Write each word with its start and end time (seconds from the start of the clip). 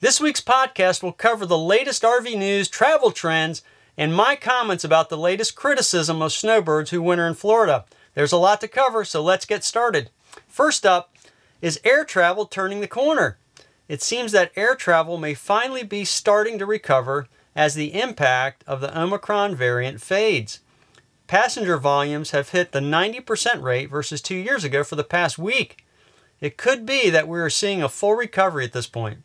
This 0.00 0.18
week's 0.18 0.40
podcast 0.40 1.02
will 1.02 1.12
cover 1.12 1.44
the 1.44 1.58
latest 1.58 2.04
RV 2.04 2.38
news, 2.38 2.68
travel 2.68 3.10
trends, 3.10 3.62
and 3.98 4.14
my 4.14 4.34
comments 4.34 4.82
about 4.82 5.10
the 5.10 5.18
latest 5.18 5.54
criticism 5.54 6.22
of 6.22 6.32
snowbirds 6.32 6.88
who 6.88 7.02
winter 7.02 7.26
in 7.26 7.34
Florida. 7.34 7.84
There's 8.14 8.32
a 8.32 8.38
lot 8.38 8.62
to 8.62 8.68
cover, 8.68 9.04
so 9.04 9.22
let's 9.22 9.44
get 9.44 9.62
started. 9.62 10.08
First 10.48 10.86
up 10.86 11.14
is 11.60 11.82
air 11.84 12.06
travel 12.06 12.46
turning 12.46 12.80
the 12.80 12.88
corner. 12.88 13.36
It 13.88 14.00
seems 14.00 14.32
that 14.32 14.52
air 14.56 14.74
travel 14.74 15.18
may 15.18 15.34
finally 15.34 15.82
be 15.84 16.06
starting 16.06 16.58
to 16.58 16.64
recover 16.64 17.28
as 17.54 17.74
the 17.74 18.00
impact 18.00 18.64
of 18.66 18.80
the 18.80 18.98
Omicron 18.98 19.54
variant 19.54 20.00
fades. 20.00 20.60
Passenger 21.26 21.76
volumes 21.76 22.30
have 22.30 22.48
hit 22.48 22.72
the 22.72 22.80
90% 22.80 23.60
rate 23.60 23.90
versus 23.90 24.22
two 24.22 24.36
years 24.36 24.64
ago 24.64 24.82
for 24.82 24.96
the 24.96 25.04
past 25.04 25.36
week. 25.36 25.84
It 26.40 26.56
could 26.56 26.86
be 26.86 27.10
that 27.10 27.28
we 27.28 27.38
are 27.38 27.50
seeing 27.50 27.82
a 27.82 27.88
full 27.90 28.14
recovery 28.14 28.64
at 28.64 28.72
this 28.72 28.86
point. 28.86 29.18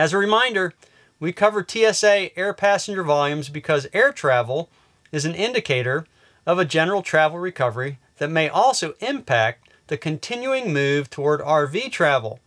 As 0.00 0.14
a 0.14 0.16
reminder, 0.16 0.72
we 1.18 1.30
cover 1.30 1.62
TSA 1.62 2.34
air 2.34 2.54
passenger 2.54 3.02
volumes 3.02 3.50
because 3.50 3.86
air 3.92 4.12
travel 4.12 4.70
is 5.12 5.26
an 5.26 5.34
indicator 5.34 6.06
of 6.46 6.58
a 6.58 6.64
general 6.64 7.02
travel 7.02 7.38
recovery 7.38 7.98
that 8.16 8.30
may 8.30 8.48
also 8.48 8.94
impact 9.00 9.68
the 9.88 9.98
continuing 9.98 10.72
move 10.72 11.10
toward 11.10 11.42
RV 11.42 11.92
travel. 11.92 12.40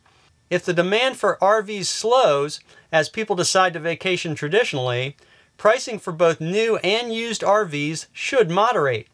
If 0.49 0.65
the 0.65 0.73
demand 0.73 1.17
for 1.17 1.37
RVs 1.43 1.85
slows 1.85 2.59
as 2.91 3.07
people 3.07 3.35
decide 3.35 3.73
to 3.73 3.79
vacation 3.79 4.33
traditionally, 4.33 5.15
pricing 5.55 5.99
for 5.99 6.11
both 6.11 6.41
new 6.41 6.77
and 6.77 7.13
used 7.13 7.43
RVs 7.43 8.07
should 8.11 8.49
moderate. 8.49 9.09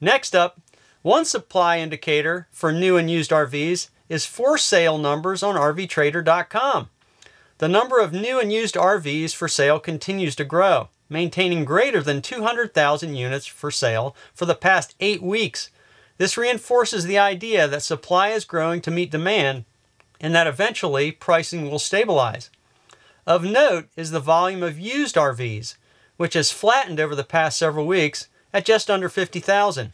Next 0.00 0.36
up, 0.36 0.60
one 1.02 1.24
supply 1.24 1.80
indicator 1.80 2.46
for 2.52 2.70
new 2.70 2.96
and 2.96 3.10
used 3.10 3.32
RVs 3.32 3.88
is 4.08 4.26
for 4.26 4.56
sale 4.56 4.96
numbers 4.96 5.42
on 5.42 5.56
RVTrader.com. 5.56 6.90
The 7.58 7.68
number 7.68 8.00
of 8.00 8.12
new 8.12 8.40
and 8.40 8.52
used 8.52 8.74
RVs 8.74 9.32
for 9.32 9.46
sale 9.46 9.78
continues 9.78 10.34
to 10.36 10.44
grow, 10.44 10.88
maintaining 11.08 11.64
greater 11.64 12.02
than 12.02 12.20
200,000 12.20 13.14
units 13.14 13.46
for 13.46 13.70
sale 13.70 14.16
for 14.34 14.44
the 14.44 14.56
past 14.56 14.96
eight 14.98 15.22
weeks. 15.22 15.70
This 16.18 16.36
reinforces 16.36 17.04
the 17.04 17.18
idea 17.18 17.68
that 17.68 17.82
supply 17.82 18.30
is 18.30 18.44
growing 18.44 18.80
to 18.82 18.90
meet 18.90 19.12
demand 19.12 19.64
and 20.20 20.34
that 20.34 20.48
eventually 20.48 21.12
pricing 21.12 21.70
will 21.70 21.78
stabilize. 21.78 22.50
Of 23.26 23.44
note 23.44 23.88
is 23.96 24.10
the 24.10 24.20
volume 24.20 24.62
of 24.62 24.78
used 24.78 25.14
RVs, 25.14 25.76
which 26.16 26.34
has 26.34 26.50
flattened 26.50 26.98
over 26.98 27.14
the 27.14 27.24
past 27.24 27.58
several 27.58 27.86
weeks 27.86 28.28
at 28.52 28.64
just 28.64 28.90
under 28.90 29.08
50,000. 29.08 29.92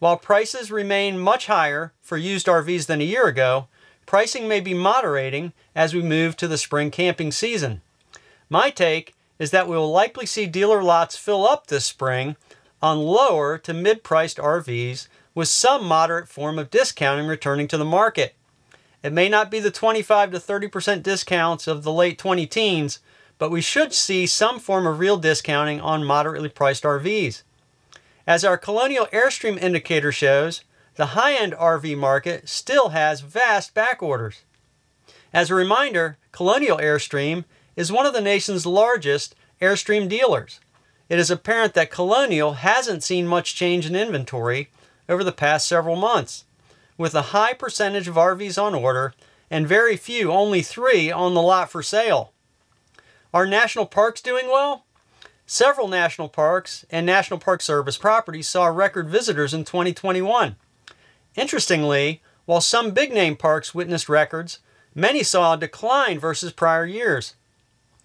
While 0.00 0.16
prices 0.16 0.70
remain 0.70 1.18
much 1.18 1.46
higher 1.46 1.92
for 2.00 2.16
used 2.16 2.46
RVs 2.46 2.86
than 2.86 3.00
a 3.00 3.04
year 3.04 3.26
ago, 3.26 3.68
pricing 4.06 4.48
may 4.48 4.60
be 4.60 4.74
moderating 4.74 5.52
as 5.74 5.94
we 5.94 6.02
move 6.02 6.36
to 6.36 6.48
the 6.48 6.58
spring 6.58 6.90
camping 6.90 7.32
season. 7.32 7.80
My 8.48 8.70
take 8.70 9.14
is 9.38 9.50
that 9.50 9.68
we 9.68 9.76
will 9.76 9.90
likely 9.90 10.26
see 10.26 10.46
dealer 10.46 10.82
lots 10.82 11.16
fill 11.16 11.46
up 11.46 11.66
this 11.66 11.84
spring 11.84 12.36
on 12.82 12.98
lower 12.98 13.58
to 13.58 13.74
mid 13.74 14.02
priced 14.04 14.36
RVs 14.36 15.08
with 15.34 15.48
some 15.48 15.86
moderate 15.86 16.28
form 16.28 16.58
of 16.58 16.70
discounting 16.70 17.26
returning 17.26 17.66
to 17.68 17.78
the 17.78 17.84
market. 17.84 18.34
It 19.02 19.12
may 19.12 19.28
not 19.28 19.50
be 19.50 19.60
the 19.60 19.70
25 19.70 20.30
to 20.32 20.38
30% 20.38 21.02
discounts 21.02 21.66
of 21.66 21.82
the 21.82 21.92
late 21.92 22.18
20 22.18 22.46
teens, 22.46 23.00
but 23.38 23.50
we 23.50 23.60
should 23.60 23.92
see 23.92 24.26
some 24.26 24.58
form 24.58 24.86
of 24.86 24.98
real 24.98 25.16
discounting 25.16 25.80
on 25.80 26.04
moderately 26.04 26.48
priced 26.48 26.84
RVs. 26.84 27.42
As 28.26 28.44
our 28.44 28.56
Colonial 28.56 29.06
Airstream 29.06 29.60
indicator 29.60 30.12
shows, 30.12 30.62
the 30.96 31.06
high 31.06 31.34
end 31.34 31.52
RV 31.54 31.96
market 31.96 32.48
still 32.48 32.90
has 32.90 33.20
vast 33.20 33.74
back 33.74 34.02
orders. 34.02 34.42
As 35.32 35.50
a 35.50 35.54
reminder, 35.54 36.18
Colonial 36.32 36.78
Airstream 36.78 37.44
is 37.76 37.90
one 37.90 38.06
of 38.06 38.12
the 38.12 38.20
nation's 38.20 38.66
largest 38.66 39.34
Airstream 39.60 40.08
dealers. 40.08 40.60
It 41.08 41.18
is 41.18 41.30
apparent 41.30 41.74
that 41.74 41.90
Colonial 41.90 42.54
hasn't 42.54 43.02
seen 43.02 43.26
much 43.26 43.54
change 43.54 43.86
in 43.86 43.96
inventory 43.96 44.70
over 45.08 45.24
the 45.24 45.32
past 45.32 45.66
several 45.66 45.96
months 45.96 46.44
with 46.96 47.14
a 47.14 47.32
high 47.32 47.52
percentage 47.52 48.08
of 48.08 48.14
RVs 48.14 48.62
on 48.62 48.74
order 48.74 49.12
and 49.50 49.66
very 49.66 49.96
few, 49.96 50.32
only 50.32 50.62
three, 50.62 51.10
on 51.10 51.34
the 51.34 51.42
lot 51.42 51.70
for 51.70 51.82
sale. 51.82 52.32
Are 53.32 53.46
national 53.46 53.86
parks 53.86 54.20
doing 54.20 54.46
well? 54.46 54.84
Several 55.46 55.88
national 55.88 56.28
parks 56.28 56.86
and 56.90 57.04
National 57.04 57.38
Park 57.38 57.60
Service 57.60 57.98
properties 57.98 58.48
saw 58.48 58.66
record 58.66 59.08
visitors 59.08 59.52
in 59.52 59.64
2021. 59.64 60.56
Interestingly, 61.36 62.22
while 62.44 62.60
some 62.60 62.92
big 62.92 63.12
name 63.12 63.36
parks 63.36 63.74
witnessed 63.74 64.08
records, 64.08 64.58
many 64.94 65.22
saw 65.22 65.54
a 65.54 65.58
decline 65.58 66.18
versus 66.18 66.52
prior 66.52 66.86
years. 66.86 67.34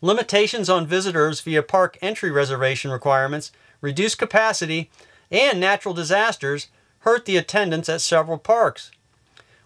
Limitations 0.02 0.70
on 0.70 0.88
visitors 0.88 1.42
via 1.42 1.62
park 1.62 1.98
entry 2.02 2.32
reservation 2.32 2.90
requirements, 2.90 3.52
reduced 3.82 4.18
capacity, 4.18 4.90
and 5.30 5.60
natural 5.60 5.94
disasters 5.94 6.68
hurt 7.00 7.26
the 7.26 7.38
attendance 7.38 7.90
at 7.90 8.02
several 8.02 8.38
parks. 8.38 8.92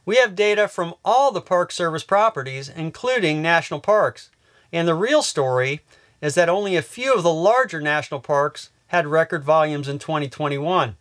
We 0.05 0.17
have 0.17 0.35
data 0.35 0.67
from 0.67 0.95
all 1.05 1.31
the 1.31 1.41
Park 1.41 1.71
Service 1.71 2.03
properties, 2.03 2.67
including 2.67 3.41
national 3.41 3.79
parks, 3.79 4.29
and 4.71 4.87
the 4.87 4.95
real 4.95 5.21
story 5.21 5.81
is 6.19 6.35
that 6.35 6.49
only 6.49 6.75
a 6.75 6.81
few 6.81 7.13
of 7.13 7.23
the 7.23 7.33
larger 7.33 7.79
national 7.79 8.19
parks 8.19 8.69
had 8.87 9.07
record 9.07 9.43
volumes 9.43 9.87
in 9.87 9.99
2021. 9.99 10.95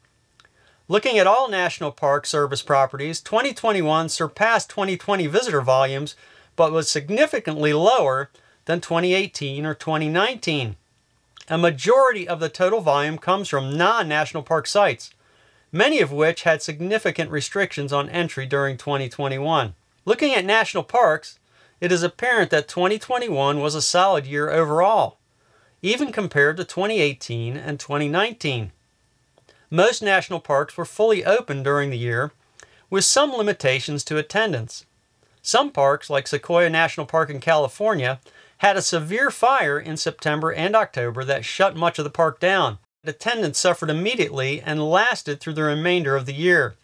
Looking 0.88 1.18
at 1.18 1.26
all 1.26 1.48
National 1.48 1.92
Park 1.92 2.26
Service 2.26 2.62
properties, 2.62 3.20
2021 3.20 4.08
surpassed 4.08 4.70
2020 4.70 5.26
visitor 5.26 5.60
volumes 5.60 6.16
but 6.54 6.72
was 6.72 6.88
significantly 6.88 7.72
lower 7.72 8.30
than 8.66 8.80
2018 8.80 9.64
or 9.64 9.74
2019. 9.74 10.76
A 11.48 11.58
majority 11.58 12.28
of 12.28 12.40
the 12.40 12.48
total 12.48 12.80
volume 12.80 13.18
comes 13.18 13.48
from 13.48 13.76
non 13.76 14.08
national 14.08 14.42
park 14.42 14.66
sites 14.66 15.12
many 15.72 16.00
of 16.00 16.12
which 16.12 16.42
had 16.42 16.62
significant 16.62 17.30
restrictions 17.30 17.92
on 17.92 18.10
entry 18.10 18.44
during 18.46 18.76
2021. 18.76 19.74
Looking 20.04 20.34
at 20.34 20.44
national 20.44 20.84
parks, 20.84 21.38
it 21.80 21.90
is 21.90 22.02
apparent 22.02 22.50
that 22.50 22.68
2021 22.68 23.58
was 23.58 23.74
a 23.74 23.82
solid 23.82 24.26
year 24.26 24.50
overall, 24.50 25.18
even 25.80 26.12
compared 26.12 26.58
to 26.58 26.64
2018 26.64 27.56
and 27.56 27.80
2019. 27.80 28.72
Most 29.74 30.02
national 30.02 30.40
parks 30.40 30.76
were 30.76 30.84
fully 30.84 31.24
open 31.24 31.62
during 31.62 31.88
the 31.88 31.96
year, 31.96 32.32
with 32.90 33.06
some 33.06 33.32
limitations 33.32 34.04
to 34.04 34.18
attendance. 34.18 34.84
Some 35.40 35.70
parks, 35.70 36.10
like 36.10 36.28
Sequoia 36.28 36.68
National 36.68 37.06
Park 37.06 37.30
in 37.30 37.40
California, 37.40 38.20
had 38.58 38.76
a 38.76 38.82
severe 38.82 39.30
fire 39.30 39.80
in 39.80 39.96
September 39.96 40.52
and 40.52 40.76
October 40.76 41.24
that 41.24 41.46
shut 41.46 41.74
much 41.74 41.98
of 41.98 42.04
the 42.04 42.10
park 42.10 42.38
down, 42.38 42.80
attendance 43.02 43.58
suffered 43.58 43.88
immediately 43.88 44.60
and 44.60 44.90
lasted 44.90 45.40
through 45.40 45.54
the 45.54 45.62
remainder 45.62 46.16
of 46.16 46.26
the 46.26 46.34
year. 46.34 46.74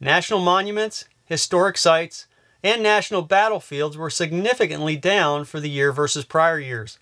National 0.00 0.40
monuments, 0.40 1.04
historic 1.26 1.76
sites, 1.76 2.26
and 2.62 2.82
national 2.82 3.20
battlefields 3.20 3.98
were 3.98 4.08
significantly 4.08 4.96
down 4.96 5.44
for 5.44 5.60
the 5.60 5.68
year 5.68 5.92
versus 5.92 6.24
prior 6.24 6.58
years. 6.58 6.98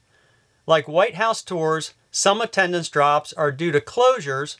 Like 0.66 0.88
White 0.88 1.14
House 1.14 1.42
tours, 1.42 1.94
some 2.10 2.40
attendance 2.40 2.88
drops 2.88 3.32
are 3.34 3.52
due 3.52 3.70
to 3.70 3.80
closures 3.80 4.56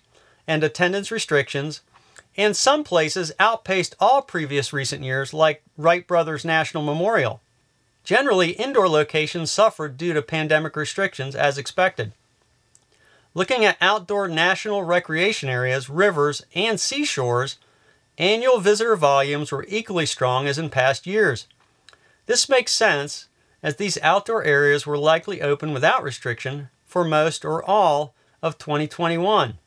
and 0.47 0.63
attendance 0.63 1.11
restrictions, 1.11 1.81
and 2.37 2.57
some 2.57 2.85
places 2.85 3.33
outpaced 3.39 3.95
all 3.99 4.23
previous 4.23 4.73
recent 4.73 5.03
years, 5.03 5.33
like 5.33 5.63
Wright 5.77 6.07
Brothers 6.07 6.45
National 6.45 6.83
Memorial. 6.83 7.41
Generally, 8.05 8.51
indoor 8.53 8.89
locations 8.89 9.51
suffered 9.51 9.97
due 9.97 10.13
to 10.13 10.23
pandemic 10.23 10.77
restrictions 10.77 11.35
as 11.35 11.59
expected. 11.59 12.13
Looking 13.35 13.65
at 13.65 13.77
outdoor 13.81 14.29
national 14.29 14.85
recreation 14.85 15.49
areas, 15.49 15.91
rivers, 15.91 16.45
and 16.55 16.79
seashores, 16.79 17.59
annual 18.17 18.61
visitor 18.61 18.97
volumes 18.97 19.53
were 19.53 19.67
equally 19.69 20.07
strong 20.07 20.47
as 20.47 20.59
in 20.59 20.71
past 20.71 21.07
years. 21.07 21.47
This 22.27 22.49
makes 22.49 22.73
sense 22.73 23.29
as 23.63 23.77
these 23.77 23.99
outdoor 24.03 24.45
areas 24.45 24.87
were 24.87 24.97
likely 24.97 25.43
open 25.43 25.73
without 25.73 26.03
restriction 26.03 26.69
for 26.85 27.05
most 27.05 27.45
or 27.45 27.63
all 27.69 28.15
of 28.41 28.59
2021. 28.59 29.59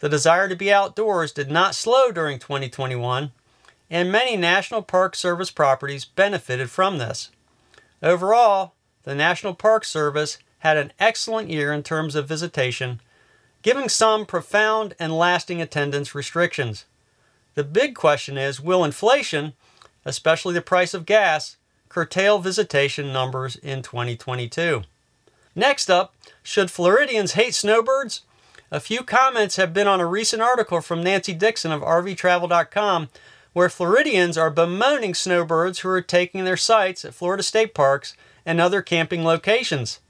The 0.00 0.08
desire 0.08 0.48
to 0.48 0.56
be 0.56 0.72
outdoors 0.72 1.32
did 1.32 1.50
not 1.50 1.74
slow 1.74 2.12
during 2.12 2.38
2021, 2.38 3.32
and 3.90 4.12
many 4.12 4.36
National 4.36 4.82
Park 4.82 5.16
Service 5.16 5.50
properties 5.50 6.04
benefited 6.04 6.70
from 6.70 6.98
this. 6.98 7.30
Overall, 8.02 8.74
the 9.04 9.14
National 9.14 9.54
Park 9.54 9.84
Service 9.84 10.38
had 10.58 10.76
an 10.76 10.92
excellent 11.00 11.50
year 11.50 11.72
in 11.72 11.82
terms 11.82 12.14
of 12.14 12.28
visitation, 12.28 13.00
giving 13.62 13.88
some 13.88 14.24
profound 14.26 14.94
and 14.98 15.16
lasting 15.16 15.60
attendance 15.60 16.14
restrictions. 16.14 16.84
The 17.54 17.64
big 17.64 17.94
question 17.94 18.38
is 18.38 18.60
will 18.60 18.84
inflation, 18.84 19.54
especially 20.04 20.54
the 20.54 20.62
price 20.62 20.94
of 20.94 21.06
gas, 21.06 21.56
curtail 21.88 22.38
visitation 22.38 23.12
numbers 23.12 23.56
in 23.56 23.82
2022? 23.82 24.82
Next 25.56 25.90
up, 25.90 26.14
should 26.42 26.70
Floridians 26.70 27.32
hate 27.32 27.54
snowbirds? 27.54 28.22
A 28.70 28.80
few 28.80 29.02
comments 29.02 29.56
have 29.56 29.72
been 29.72 29.88
on 29.88 30.00
a 30.00 30.06
recent 30.06 30.42
article 30.42 30.82
from 30.82 31.02
Nancy 31.02 31.32
Dixon 31.32 31.72
of 31.72 31.80
RVTravel.com 31.80 33.08
where 33.54 33.70
Floridians 33.70 34.36
are 34.36 34.50
bemoaning 34.50 35.14
snowbirds 35.14 35.78
who 35.78 35.88
are 35.88 36.02
taking 36.02 36.44
their 36.44 36.56
sites 36.56 37.02
at 37.02 37.14
Florida 37.14 37.42
state 37.42 37.72
parks 37.72 38.14
and 38.44 38.60
other 38.60 38.82
camping 38.82 39.24
locations. 39.24 40.00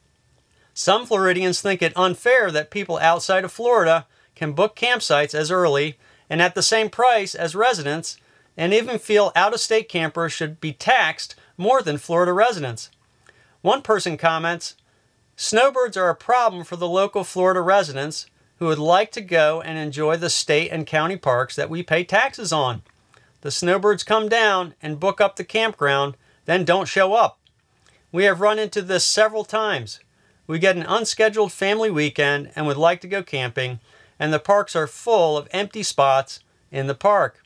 Some 0.74 1.06
Floridians 1.06 1.60
think 1.60 1.82
it 1.82 1.92
unfair 1.96 2.50
that 2.50 2.72
people 2.72 2.98
outside 2.98 3.44
of 3.44 3.52
Florida 3.52 4.06
can 4.34 4.52
book 4.52 4.74
campsites 4.74 5.34
as 5.34 5.52
early 5.52 5.96
and 6.28 6.42
at 6.42 6.56
the 6.56 6.62
same 6.62 6.90
price 6.90 7.36
as 7.36 7.54
residents, 7.54 8.18
and 8.56 8.74
even 8.74 8.98
feel 8.98 9.32
out 9.34 9.54
of 9.54 9.60
state 9.60 9.88
campers 9.88 10.32
should 10.32 10.60
be 10.60 10.72
taxed 10.72 11.36
more 11.56 11.80
than 11.80 11.96
Florida 11.96 12.32
residents. 12.32 12.90
One 13.62 13.82
person 13.82 14.16
comments 14.16 14.74
Snowbirds 15.36 15.96
are 15.96 16.10
a 16.10 16.16
problem 16.16 16.64
for 16.64 16.74
the 16.74 16.88
local 16.88 17.22
Florida 17.22 17.60
residents 17.60 18.26
who 18.58 18.66
would 18.66 18.78
like 18.78 19.12
to 19.12 19.20
go 19.20 19.60
and 19.60 19.78
enjoy 19.78 20.16
the 20.16 20.30
state 20.30 20.70
and 20.70 20.86
county 20.86 21.16
parks 21.16 21.56
that 21.56 21.70
we 21.70 21.82
pay 21.82 22.04
taxes 22.04 22.52
on. 22.52 22.82
The 23.40 23.50
snowbirds 23.50 24.02
come 24.02 24.28
down 24.28 24.74
and 24.82 24.98
book 24.98 25.20
up 25.20 25.36
the 25.36 25.44
campground, 25.44 26.16
then 26.44 26.64
don't 26.64 26.88
show 26.88 27.14
up. 27.14 27.38
We 28.10 28.24
have 28.24 28.40
run 28.40 28.58
into 28.58 28.82
this 28.82 29.04
several 29.04 29.44
times. 29.44 30.00
We 30.46 30.58
get 30.58 30.76
an 30.76 30.86
unscheduled 30.88 31.52
family 31.52 31.90
weekend 31.90 32.50
and 32.56 32.66
would 32.66 32.76
like 32.76 33.00
to 33.02 33.08
go 33.08 33.22
camping, 33.22 33.80
and 34.18 34.32
the 34.32 34.38
parks 34.38 34.74
are 34.74 34.86
full 34.86 35.36
of 35.36 35.46
empty 35.52 35.82
spots 35.82 36.40
in 36.72 36.86
the 36.86 36.94
park. 36.94 37.42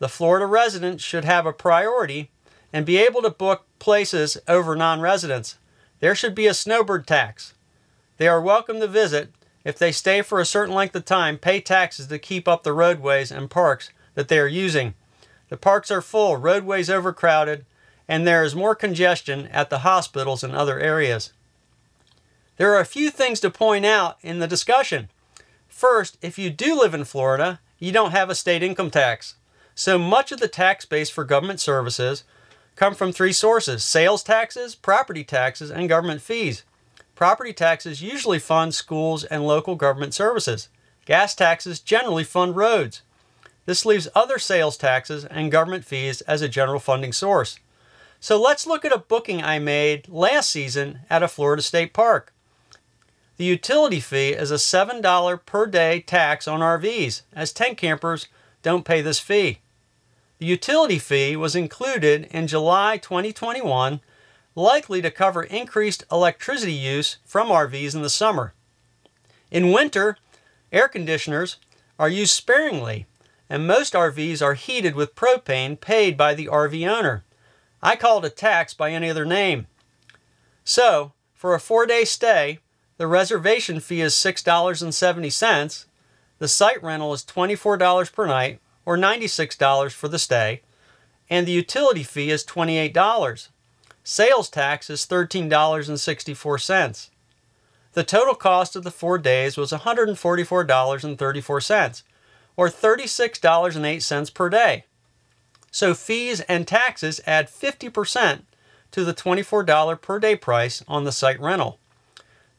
The 0.00 0.08
Florida 0.08 0.46
residents 0.46 1.04
should 1.04 1.24
have 1.24 1.46
a 1.46 1.52
priority 1.52 2.30
and 2.72 2.84
be 2.84 2.96
able 2.96 3.22
to 3.22 3.30
book 3.30 3.64
places 3.78 4.36
over 4.48 4.74
non 4.74 5.00
residents. 5.00 5.56
There 6.00 6.14
should 6.16 6.34
be 6.34 6.48
a 6.48 6.54
snowbird 6.54 7.06
tax. 7.06 7.54
They 8.16 8.26
are 8.26 8.40
welcome 8.40 8.80
to 8.80 8.88
visit. 8.88 9.30
If 9.64 9.78
they 9.78 9.92
stay 9.92 10.22
for 10.22 10.40
a 10.40 10.46
certain 10.46 10.74
length 10.74 10.96
of 10.96 11.04
time, 11.04 11.38
pay 11.38 11.60
taxes 11.60 12.08
to 12.08 12.18
keep 12.18 12.48
up 12.48 12.62
the 12.62 12.72
roadways 12.72 13.30
and 13.30 13.50
parks 13.50 13.90
that 14.14 14.28
they 14.28 14.38
are 14.38 14.46
using. 14.46 14.94
The 15.48 15.56
parks 15.56 15.90
are 15.90 16.02
full, 16.02 16.36
roadways 16.36 16.90
overcrowded, 16.90 17.64
and 18.08 18.26
there 18.26 18.42
is 18.42 18.54
more 18.54 18.74
congestion 18.74 19.46
at 19.48 19.70
the 19.70 19.80
hospitals 19.80 20.42
and 20.42 20.54
other 20.54 20.80
areas. 20.80 21.32
There 22.56 22.72
are 22.74 22.80
a 22.80 22.84
few 22.84 23.10
things 23.10 23.40
to 23.40 23.50
point 23.50 23.86
out 23.86 24.18
in 24.22 24.38
the 24.38 24.46
discussion. 24.46 25.08
First, 25.68 26.18
if 26.22 26.38
you 26.38 26.50
do 26.50 26.78
live 26.78 26.94
in 26.94 27.04
Florida, 27.04 27.60
you 27.78 27.92
don't 27.92 28.12
have 28.12 28.30
a 28.30 28.34
state 28.34 28.62
income 28.62 28.90
tax. 28.90 29.36
So 29.74 29.98
much 29.98 30.32
of 30.32 30.40
the 30.40 30.48
tax 30.48 30.84
base 30.84 31.10
for 31.10 31.24
government 31.24 31.60
services 31.60 32.24
come 32.76 32.94
from 32.94 33.12
three 33.12 33.32
sources 33.32 33.84
sales 33.84 34.22
taxes, 34.22 34.74
property 34.74 35.24
taxes, 35.24 35.70
and 35.70 35.88
government 35.88 36.20
fees. 36.20 36.64
Property 37.14 37.52
taxes 37.52 38.02
usually 38.02 38.38
fund 38.38 38.74
schools 38.74 39.24
and 39.24 39.46
local 39.46 39.76
government 39.76 40.14
services. 40.14 40.68
Gas 41.04 41.34
taxes 41.34 41.80
generally 41.80 42.24
fund 42.24 42.56
roads. 42.56 43.02
This 43.66 43.86
leaves 43.86 44.08
other 44.14 44.38
sales 44.38 44.76
taxes 44.76 45.24
and 45.24 45.52
government 45.52 45.84
fees 45.84 46.20
as 46.22 46.42
a 46.42 46.48
general 46.48 46.80
funding 46.80 47.12
source. 47.12 47.58
So 48.18 48.40
let's 48.40 48.66
look 48.66 48.84
at 48.84 48.92
a 48.92 48.98
booking 48.98 49.42
I 49.42 49.58
made 49.58 50.08
last 50.08 50.50
season 50.50 51.00
at 51.10 51.22
a 51.22 51.28
Florida 51.28 51.62
state 51.62 51.92
park. 51.92 52.32
The 53.36 53.44
utility 53.44 53.98
fee 53.98 54.30
is 54.30 54.50
a 54.50 54.54
$7 54.54 55.46
per 55.46 55.66
day 55.66 56.00
tax 56.00 56.46
on 56.46 56.60
RVs, 56.60 57.22
as 57.34 57.52
tent 57.52 57.78
campers 57.78 58.28
don't 58.62 58.84
pay 58.84 59.00
this 59.00 59.18
fee. 59.18 59.58
The 60.38 60.46
utility 60.46 60.98
fee 60.98 61.36
was 61.36 61.56
included 61.56 62.28
in 62.30 62.46
July 62.46 62.98
2021, 62.98 64.00
likely 64.54 65.00
to 65.02 65.10
cover 65.10 65.42
increased 65.42 66.04
electricity 66.10 66.72
use 66.72 67.18
from 67.24 67.48
RVs 67.48 67.94
in 67.94 68.02
the 68.02 68.10
summer. 68.10 68.54
In 69.50 69.72
winter, 69.72 70.16
air 70.70 70.88
conditioners 70.88 71.56
are 71.98 72.08
used 72.08 72.32
sparingly, 72.32 73.06
and 73.48 73.66
most 73.66 73.92
RVs 73.92 74.42
are 74.42 74.54
heated 74.54 74.94
with 74.94 75.14
propane 75.14 75.80
paid 75.80 76.16
by 76.16 76.34
the 76.34 76.46
RV 76.46 76.88
owner. 76.88 77.24
I 77.82 77.96
call 77.96 78.18
it 78.18 78.24
a 78.24 78.30
tax 78.30 78.74
by 78.74 78.90
any 78.90 79.10
other 79.10 79.24
name. 79.24 79.66
So, 80.64 81.12
for 81.34 81.54
a 81.54 81.60
four 81.60 81.86
day 81.86 82.04
stay, 82.04 82.60
the 82.98 83.06
reservation 83.06 83.80
fee 83.80 84.00
is 84.00 84.14
$6.70, 84.14 85.86
the 86.38 86.48
site 86.48 86.82
rental 86.82 87.12
is 87.12 87.24
$24 87.24 88.12
per 88.12 88.26
night, 88.26 88.60
or 88.84 88.96
$96 88.96 89.92
for 89.92 90.08
the 90.08 90.18
stay, 90.18 90.62
and 91.28 91.46
the 91.46 91.52
utility 91.52 92.02
fee 92.02 92.30
is 92.30 92.44
$28. 92.44 93.48
Sales 94.04 94.50
tax 94.50 94.90
is 94.90 95.06
$13.64. 95.06 97.10
The 97.92 98.02
total 98.02 98.34
cost 98.34 98.74
of 98.74 98.82
the 98.84 98.90
four 98.90 99.18
days 99.18 99.56
was 99.56 99.70
$144.34, 99.70 102.02
or 102.56 102.68
$36.08 102.68 104.34
per 104.34 104.48
day. 104.48 104.84
So 105.70 105.94
fees 105.94 106.40
and 106.42 106.66
taxes 106.66 107.20
add 107.26 107.48
50% 107.48 108.40
to 108.90 109.04
the 109.04 109.14
$24 109.14 110.00
per 110.00 110.18
day 110.18 110.34
price 110.36 110.82
on 110.88 111.04
the 111.04 111.12
site 111.12 111.40
rental. 111.40 111.78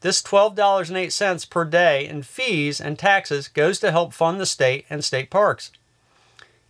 This 0.00 0.22
$12.08 0.22 1.50
per 1.50 1.64
day 1.64 2.06
in 2.06 2.22
fees 2.22 2.80
and 2.80 2.96
taxes 2.98 3.48
goes 3.48 3.78
to 3.80 3.90
help 3.90 4.12
fund 4.12 4.40
the 4.40 4.46
state 4.46 4.86
and 4.90 5.02
state 5.04 5.30
parks. 5.30 5.72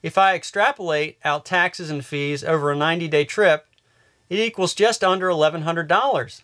If 0.02 0.16
I 0.18 0.34
extrapolate 0.34 1.18
out 1.24 1.46
taxes 1.46 1.90
and 1.90 2.04
fees 2.04 2.44
over 2.44 2.70
a 2.70 2.76
90 2.76 3.08
day 3.08 3.24
trip, 3.24 3.66
it 4.28 4.38
equals 4.38 4.74
just 4.74 5.04
under 5.04 5.28
$1,100. 5.28 6.42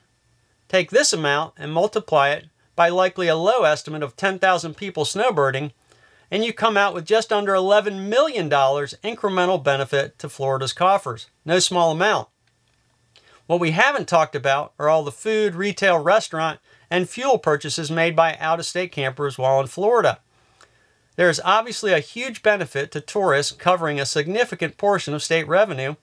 Take 0.68 0.90
this 0.90 1.12
amount 1.12 1.54
and 1.56 1.72
multiply 1.72 2.30
it 2.30 2.46
by 2.76 2.88
likely 2.88 3.28
a 3.28 3.36
low 3.36 3.64
estimate 3.64 4.02
of 4.02 4.16
10,000 4.16 4.76
people 4.76 5.04
snowbirding, 5.04 5.72
and 6.30 6.44
you 6.44 6.52
come 6.52 6.76
out 6.76 6.94
with 6.94 7.04
just 7.04 7.32
under 7.32 7.52
$11 7.52 8.08
million 8.08 8.48
incremental 8.48 9.62
benefit 9.62 10.18
to 10.18 10.28
Florida's 10.28 10.72
coffers. 10.72 11.28
No 11.44 11.58
small 11.58 11.90
amount. 11.90 12.28
What 13.46 13.58
we 13.58 13.72
haven't 13.72 14.06
talked 14.06 14.36
about 14.36 14.72
are 14.78 14.88
all 14.88 15.02
the 15.02 15.10
food, 15.10 15.56
retail, 15.56 15.98
restaurant, 15.98 16.60
and 16.88 17.08
fuel 17.08 17.36
purchases 17.36 17.90
made 17.90 18.14
by 18.14 18.36
out 18.38 18.60
of 18.60 18.66
state 18.66 18.92
campers 18.92 19.36
while 19.38 19.60
in 19.60 19.66
Florida. 19.66 20.20
There 21.16 21.28
is 21.28 21.42
obviously 21.44 21.92
a 21.92 21.98
huge 21.98 22.42
benefit 22.42 22.92
to 22.92 23.00
tourists 23.00 23.52
covering 23.52 23.98
a 23.98 24.06
significant 24.06 24.76
portion 24.76 25.14
of 25.14 25.22
state 25.22 25.48
revenue, 25.48 25.96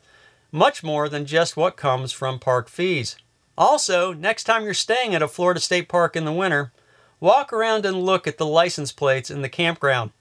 much 0.52 0.84
more 0.84 1.10
than 1.10 1.26
just 1.26 1.58
what 1.58 1.78
comes 1.78 2.12
from 2.12 2.40
park 2.40 2.70
fees. 2.70 3.18
Also, 3.58 4.14
next 4.14 4.44
time 4.44 4.64
you're 4.64 4.74
staying 4.74 5.16
at 5.16 5.22
a 5.22 5.28
Florida 5.28 5.60
state 5.60 5.90
park 5.90 6.16
in 6.16 6.26
the 6.26 6.32
winter, 6.32 6.72
walk 7.20 7.52
around 7.52 7.86
and 7.86 8.04
look 8.04 8.28
at 8.28 8.38
the 8.38 8.46
license 8.46 8.92
plates 8.92 9.32
in 9.32 9.42
the 9.42 9.50
campground. 9.50 10.12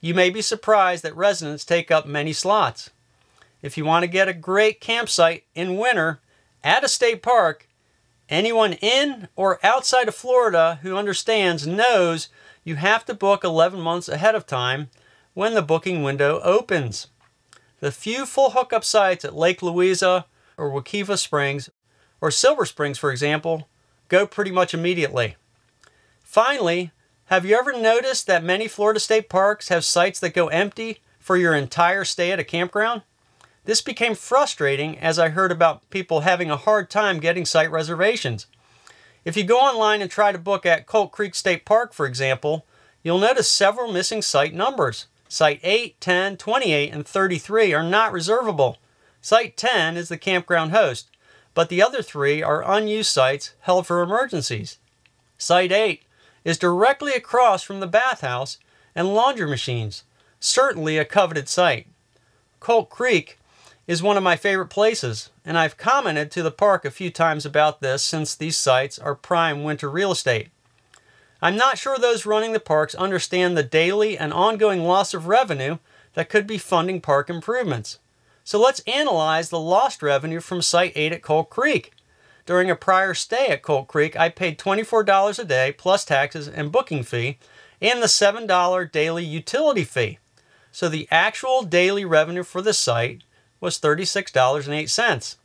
You 0.00 0.14
may 0.14 0.30
be 0.30 0.42
surprised 0.42 1.02
that 1.02 1.16
residents 1.16 1.64
take 1.64 1.90
up 1.90 2.06
many 2.06 2.32
slots. 2.32 2.90
If 3.60 3.76
you 3.76 3.84
want 3.84 4.04
to 4.04 4.08
get 4.08 4.28
a 4.28 4.32
great 4.32 4.80
campsite 4.80 5.44
in 5.54 5.76
winter 5.76 6.20
at 6.62 6.84
a 6.84 6.88
state 6.88 7.22
park, 7.22 7.68
anyone 8.28 8.74
in 8.74 9.28
or 9.34 9.58
outside 9.64 10.06
of 10.06 10.14
Florida 10.14 10.78
who 10.82 10.96
understands 10.96 11.66
knows 11.66 12.28
you 12.62 12.76
have 12.76 13.04
to 13.06 13.14
book 13.14 13.42
11 13.42 13.80
months 13.80 14.08
ahead 14.08 14.36
of 14.36 14.46
time 14.46 14.90
when 15.34 15.54
the 15.54 15.62
booking 15.62 16.04
window 16.04 16.40
opens. 16.44 17.08
The 17.80 17.92
few 17.92 18.26
full 18.26 18.50
hookup 18.50 18.84
sites 18.84 19.24
at 19.24 19.36
Lake 19.36 19.62
Louisa 19.62 20.26
or 20.56 20.70
Wekiva 20.70 21.16
Springs 21.16 21.70
or 22.20 22.30
Silver 22.30 22.66
Springs, 22.66 22.98
for 22.98 23.10
example, 23.10 23.68
go 24.08 24.26
pretty 24.26 24.50
much 24.50 24.74
immediately. 24.74 25.36
Finally, 26.24 26.90
have 27.26 27.44
you 27.44 27.56
ever 27.56 27.78
noticed 27.78 28.26
that 28.26 28.42
many 28.42 28.66
Florida 28.66 28.98
state 28.98 29.28
parks 29.28 29.68
have 29.68 29.84
sites 29.84 30.18
that 30.20 30.34
go 30.34 30.48
empty 30.48 30.98
for 31.20 31.36
your 31.36 31.54
entire 31.54 32.04
stay 32.04 32.32
at 32.32 32.40
a 32.40 32.44
campground? 32.44 33.02
This 33.64 33.82
became 33.82 34.14
frustrating 34.14 34.98
as 34.98 35.18
I 35.18 35.28
heard 35.28 35.52
about 35.52 35.88
people 35.90 36.20
having 36.20 36.50
a 36.50 36.56
hard 36.56 36.90
time 36.90 37.20
getting 37.20 37.44
site 37.44 37.70
reservations. 37.70 38.46
If 39.24 39.36
you 39.36 39.44
go 39.44 39.58
online 39.58 40.00
and 40.00 40.10
try 40.10 40.32
to 40.32 40.38
book 40.38 40.64
at 40.64 40.86
Colt 40.86 41.12
Creek 41.12 41.34
State 41.34 41.66
Park, 41.66 41.92
for 41.92 42.06
example, 42.06 42.66
you'll 43.02 43.18
notice 43.18 43.48
several 43.48 43.92
missing 43.92 44.22
site 44.22 44.54
numbers. 44.54 45.06
Site 45.28 45.60
8, 45.62 46.00
10, 46.00 46.36
28, 46.38 46.92
and 46.92 47.06
33 47.06 47.74
are 47.74 47.82
not 47.82 48.12
reservable. 48.12 48.78
Site 49.20 49.56
10 49.56 49.96
is 49.96 50.08
the 50.08 50.16
campground 50.16 50.72
host, 50.72 51.10
but 51.54 51.68
the 51.68 51.82
other 51.82 52.02
three 52.02 52.42
are 52.42 52.64
unused 52.64 53.10
sites 53.10 53.54
held 53.60 53.86
for 53.86 54.00
emergencies. 54.00 54.78
Site 55.36 55.70
8 55.70 56.02
is 56.44 56.56
directly 56.56 57.12
across 57.12 57.62
from 57.62 57.80
the 57.80 57.86
bathhouse 57.86 58.58
and 58.94 59.14
laundry 59.14 59.48
machines, 59.48 60.04
certainly 60.40 60.96
a 60.96 61.04
coveted 61.04 61.48
site. 61.48 61.86
Colt 62.58 62.88
Creek 62.88 63.38
is 63.86 64.02
one 64.02 64.16
of 64.16 64.22
my 64.22 64.36
favorite 64.36 64.68
places, 64.68 65.30
and 65.44 65.58
I've 65.58 65.76
commented 65.76 66.30
to 66.30 66.42
the 66.42 66.50
park 66.50 66.84
a 66.84 66.90
few 66.90 67.10
times 67.10 67.44
about 67.44 67.80
this 67.80 68.02
since 68.02 68.34
these 68.34 68.56
sites 68.56 68.98
are 68.98 69.14
prime 69.14 69.62
winter 69.62 69.90
real 69.90 70.12
estate. 70.12 70.48
I'm 71.40 71.56
not 71.56 71.78
sure 71.78 71.98
those 71.98 72.26
running 72.26 72.52
the 72.52 72.60
parks 72.60 72.94
understand 72.94 73.56
the 73.56 73.62
daily 73.62 74.18
and 74.18 74.32
ongoing 74.32 74.84
loss 74.84 75.14
of 75.14 75.26
revenue 75.26 75.78
that 76.14 76.28
could 76.28 76.46
be 76.46 76.58
funding 76.58 77.00
park 77.00 77.30
improvements. 77.30 77.98
So 78.42 78.60
let's 78.60 78.80
analyze 78.86 79.50
the 79.50 79.60
lost 79.60 80.02
revenue 80.02 80.40
from 80.40 80.62
Site 80.62 80.92
8 80.96 81.12
at 81.12 81.22
Colt 81.22 81.50
Creek. 81.50 81.92
During 82.46 82.70
a 82.70 82.76
prior 82.76 83.12
stay 83.14 83.48
at 83.48 83.62
Colt 83.62 83.88
Creek, 83.88 84.16
I 84.16 84.30
paid 84.30 84.58
$24 84.58 85.38
a 85.38 85.44
day 85.44 85.74
plus 85.76 86.04
taxes 86.04 86.48
and 86.48 86.72
booking 86.72 87.02
fee 87.02 87.38
and 87.80 88.02
the 88.02 88.06
$7 88.06 88.90
daily 88.90 89.24
utility 89.24 89.84
fee. 89.84 90.18
So 90.72 90.88
the 90.88 91.06
actual 91.10 91.62
daily 91.62 92.04
revenue 92.04 92.42
for 92.42 92.62
the 92.62 92.72
site 92.72 93.22
was 93.60 93.78
$36.08. 93.78 95.36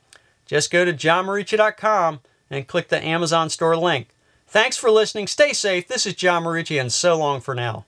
Just 0.47 0.71
go 0.71 0.85
to 0.85 0.93
johnmarici.com 0.93 2.21
and 2.51 2.67
click 2.67 2.89
the 2.89 3.05
Amazon 3.05 3.51
store 3.51 3.77
link. 3.77 4.09
Thanks 4.47 4.77
for 4.77 4.91
listening. 4.91 5.27
Stay 5.27 5.53
safe. 5.53 5.89
This 5.89 6.07
is 6.07 6.15
John 6.15 6.45
Marici, 6.45 6.81
and 6.81 6.93
so 6.93 7.19
long 7.19 7.41
for 7.41 7.55
now. 7.55 7.85